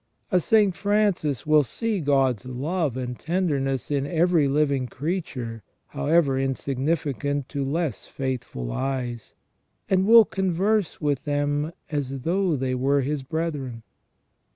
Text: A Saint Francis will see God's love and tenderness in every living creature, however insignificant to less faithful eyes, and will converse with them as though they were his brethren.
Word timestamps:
A 0.31 0.39
Saint 0.39 0.75
Francis 0.75 1.45
will 1.45 1.61
see 1.61 1.99
God's 1.99 2.47
love 2.47 2.97
and 2.97 3.19
tenderness 3.19 3.91
in 3.91 4.07
every 4.07 4.47
living 4.47 4.87
creature, 4.87 5.61
however 5.89 6.39
insignificant 6.39 7.47
to 7.49 7.63
less 7.63 8.07
faithful 8.07 8.71
eyes, 8.71 9.35
and 9.91 10.07
will 10.07 10.25
converse 10.25 10.99
with 10.99 11.25
them 11.25 11.71
as 11.91 12.21
though 12.21 12.55
they 12.55 12.73
were 12.73 13.01
his 13.01 13.21
brethren. 13.21 13.83